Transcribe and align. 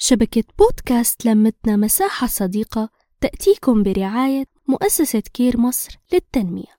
شبكة 0.00 0.44
بودكاست 0.58 1.24
لمتنا 1.26 1.76
مساحة 1.76 2.26
صديقة 2.26 2.88
تأتيكم 3.20 3.82
برعاية 3.82 4.44
مؤسسة 4.68 5.22
كير 5.34 5.56
مصر 5.60 5.98
للتنمية. 6.12 6.78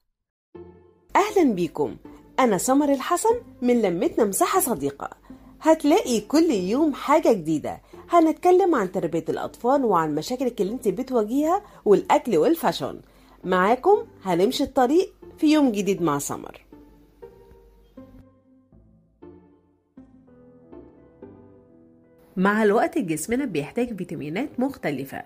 أهلا 1.15 1.53
بيكم 1.53 1.95
أنا 2.39 2.57
سمر 2.57 2.93
الحسن 2.93 3.41
من 3.61 3.81
لمتنا 3.81 4.25
مساحة 4.25 4.59
صديقة. 4.59 5.09
هتلاقي 5.61 6.21
كل 6.21 6.51
يوم 6.51 6.93
حاجة 6.93 7.33
جديدة. 7.33 7.81
هنتكلم 8.09 8.75
عن 8.75 8.91
تربية 8.91 9.25
الأطفال 9.29 9.85
وعن 9.85 10.15
مشاكلك 10.15 10.61
اللي 10.61 10.73
انت 10.73 10.87
بتواجهها 10.87 11.63
والأكل 11.85 12.37
وال 12.37 12.51
fashion 12.51 13.01
معاكم 13.43 13.97
هنمشي 14.23 14.63
الطريق 14.63 15.13
في 15.37 15.47
يوم 15.53 15.71
جديد 15.71 16.01
مع 16.01 16.19
سمر. 16.19 16.65
مع 22.37 22.63
الوقت 22.63 22.97
جسمنا 22.97 23.45
بيحتاج 23.45 23.97
فيتامينات 23.97 24.59
مختلفة. 24.59 25.23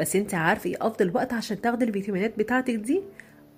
بس 0.00 0.16
انت 0.16 0.34
عارف 0.34 0.66
إيه 0.66 0.76
افضل 0.80 1.10
وقت 1.14 1.32
عشان 1.32 1.60
تاخدي 1.60 1.84
الفيتامينات 1.84 2.38
بتاعتك 2.38 2.74
دي؟ 2.74 3.02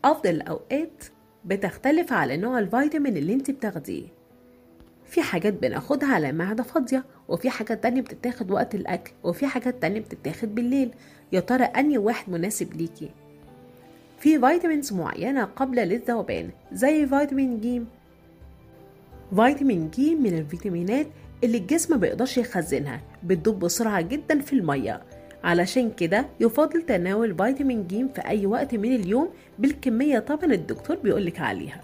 افضل 0.05 0.30
الاوقات 0.30 1.05
بتختلف 1.45 2.12
على 2.12 2.37
نوع 2.37 2.59
الفيتامين 2.59 3.16
اللي 3.16 3.33
انت 3.34 3.50
بتاخديه. 3.50 4.06
في 5.06 5.23
حاجات 5.23 5.52
بناخدها 5.52 6.14
على 6.14 6.33
معدة 6.33 6.62
فاضية 6.62 7.05
وفي 7.28 7.50
حاجات 7.50 7.83
تانية 7.83 8.00
بتتاخد 8.00 8.50
وقت 8.50 8.74
الأكل 8.74 9.12
وفي 9.25 9.47
حاجات 9.47 9.83
تانية 9.83 10.00
بتتاخد 10.00 10.55
بالليل. 10.55 10.91
يا 11.33 11.41
ترى 11.41 11.64
أنهي 11.64 11.98
واحد 11.98 12.30
مناسب 12.33 12.75
ليكي؟ 12.75 13.11
في 14.19 14.41
vitamins 14.41 14.92
معينة 14.92 15.45
قابلة 15.45 15.84
للذوبان 15.84 16.50
زي 16.72 17.06
فيتامين 17.06 17.61
ج 17.61 17.83
فيتامين 19.36 19.91
ج 19.91 20.00
من 20.00 20.38
الفيتامينات 20.38 21.06
اللي 21.44 21.58
الجسم 21.58 21.96
مبيقدرش 21.96 22.38
يخزنها 22.38 23.00
بتدوب 23.22 23.58
بسرعة 23.58 24.00
جدا 24.00 24.40
في 24.40 24.52
المية. 24.52 25.02
علشان 25.44 25.90
كده 25.90 26.26
يفضل 26.40 26.82
تناول 26.82 27.36
فيتامين 27.36 27.86
ج 27.86 28.06
في 28.14 28.20
أي 28.28 28.47
وقت 28.47 28.74
من 28.74 28.94
اليوم 28.94 29.28
بالكمية 29.58 30.19
طبعا 30.19 30.52
الدكتور 30.52 30.97
بيقولك 30.97 31.41
عليها. 31.41 31.80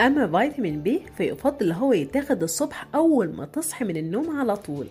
أما 0.00 0.26
فيتامين 0.26 0.80
ب 0.82 1.00
فيفضل 1.16 1.72
هو 1.72 1.92
يتاخد 1.92 2.42
الصبح 2.42 2.86
أول 2.94 3.32
ما 3.36 3.44
تصحي 3.44 3.84
من 3.84 3.96
النوم 3.96 4.40
على 4.40 4.56
طول. 4.56 4.86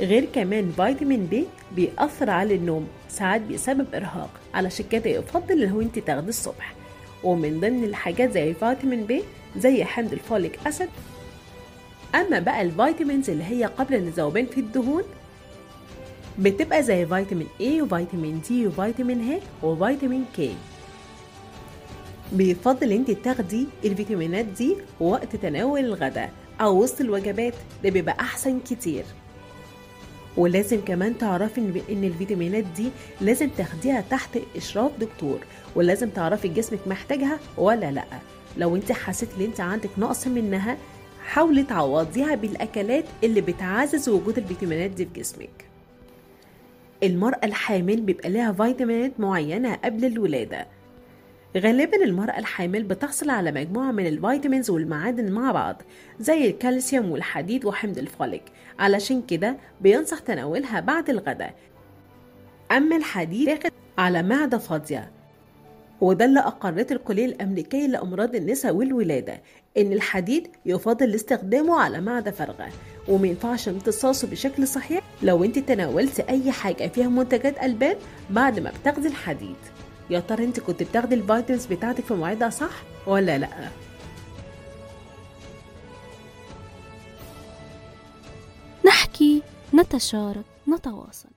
غير 0.00 0.24
كمان 0.24 0.72
فيتامين 0.72 1.26
ب 1.26 1.44
بيأثر 1.76 2.30
على 2.30 2.54
النوم 2.54 2.88
ساعات 3.08 3.40
بيسبب 3.40 3.94
إرهاق. 3.94 4.30
علشان 4.54 4.86
كده 4.90 5.10
يفضل 5.10 5.62
إن 5.62 5.70
هو 5.70 5.80
انت 5.80 5.98
تاخديه 5.98 6.28
الصبح. 6.28 6.74
ومن 7.24 7.60
ضمن 7.60 7.84
الحاجات 7.84 8.30
زي 8.32 8.54
فيتامين 8.54 9.04
ب 9.04 9.20
زي 9.56 9.84
حمض 9.84 10.12
ال 10.12 10.20
folic 10.20 10.58
acid 10.66 10.88
أما 12.14 12.38
بقى 12.38 12.62
ال 12.62 12.70
vitamins 12.70 13.30
اللي 13.30 13.44
هي 13.44 13.64
قابلة 13.64 13.94
للذوبان 13.94 14.46
في 14.46 14.60
الدهون 14.60 15.02
بتبقى 16.38 16.82
زي 16.82 17.06
فيتامين 17.06 17.46
A 17.60 17.82
وفيتامين 17.82 18.40
D 18.48 18.50
وفيتامين 18.52 19.40
E 19.40 19.64
وفيتامين 19.64 20.24
K. 20.38 20.40
بيفضل 22.32 22.92
انت 22.92 23.10
تاخدي 23.10 23.66
الفيتامينات 23.84 24.44
دي 24.44 24.76
وقت 25.00 25.36
تناول 25.36 25.80
الغداء 25.80 26.32
أو 26.60 26.82
وسط 26.82 27.00
الوجبات 27.00 27.54
ده 27.84 27.90
بيبقى 27.90 28.16
أحسن 28.20 28.60
كتير. 28.70 29.04
ولازم 30.36 30.80
كمان 30.84 31.18
تعرفي 31.18 31.60
إن 31.90 32.04
الفيتامينات 32.04 32.64
دي 32.64 32.90
لازم 33.20 33.48
تاخديها 33.48 34.00
تحت 34.10 34.38
إشراف 34.56 34.90
دكتور 35.00 35.38
ولازم 35.74 36.10
تعرفي 36.10 36.48
جسمك 36.48 36.78
محتاجها 36.86 37.38
ولا 37.58 37.90
لأ. 37.90 38.04
لو 38.56 38.76
انت 38.76 38.92
حسيت 38.92 39.28
إن 39.38 39.44
انت 39.44 39.60
عندك 39.60 39.90
نقص 39.98 40.26
منها 40.26 40.76
حاولي 41.26 41.62
تعوضيها 41.62 42.34
بالأكلات 42.34 43.04
اللي 43.24 43.40
بتعزز 43.40 44.08
وجود 44.08 44.38
الفيتامينات 44.38 44.90
دي 44.90 45.04
في 45.04 45.20
جسمك. 45.20 45.64
المرأة 47.02 47.40
الحامل 47.44 48.00
بيبقى 48.00 48.30
لها 48.30 48.52
فيتامينات 48.52 49.20
معينة 49.20 49.74
قبل 49.74 50.04
الولادة. 50.04 50.66
غالبا 51.56 52.04
المرأة 52.04 52.38
الحامل 52.38 52.82
بتحصل 52.82 53.30
على 53.30 53.52
مجموعة 53.52 53.90
من 53.92 54.06
ال 54.06 54.13
vitamins 54.13 54.70
والمعادن 54.70 55.32
مع 55.32 55.52
بعض 55.52 55.82
زي 56.20 56.46
الكالسيوم 56.50 57.10
والحديد 57.10 57.64
وحمض 57.64 57.98
الفوليك. 57.98 58.42
علشان 58.78 59.22
كده 59.22 59.56
بينصح 59.80 60.18
تناولها 60.18 60.80
بعد 60.80 61.10
الغداء. 61.10 61.54
أما 62.72 62.96
الحديد 62.96 63.58
على 63.98 64.22
معدة 64.22 64.58
فاضية. 64.58 65.10
وده 66.00 66.24
اللي 66.24 66.40
أقرته 66.40 66.92
الكلية 66.92 67.26
الأمريكية 67.26 67.86
لأمراض 67.86 68.34
النساء 68.34 68.72
والولادة 68.74 69.40
إن 69.78 69.92
الحديد 69.92 70.48
يفضل 70.66 71.14
استخدامه 71.14 71.80
على 71.80 72.00
معدة 72.00 72.30
فارغة 72.30 72.68
ومينفعش 73.08 73.68
امتصاصه 73.68 74.28
بشكل 74.28 74.66
صحيح 74.68 75.02
لو 75.22 75.44
أنت 75.44 75.58
تناولت 75.58 76.20
أي 76.20 76.52
حاجة 76.52 76.86
فيها 76.88 77.08
منتجات 77.08 77.62
ألبان 77.64 77.96
بعد 78.30 78.60
ما 78.60 78.72
بتاخدي 78.80 79.08
الحديد 79.08 79.56
يا 80.10 80.20
ترى 80.20 80.44
أنت 80.44 80.60
كنت 80.60 80.82
بتاخدي 80.82 81.14
الفيتامينز 81.14 81.66
بتاعتك 81.66 82.04
في 82.04 82.14
مواعيدها 82.14 82.50
صح 82.50 82.82
ولا 83.06 83.38
لأ؟ 83.38 83.48
نحكي 88.86 89.42
نتشارك 89.74 90.44
نتواصل 90.68 91.28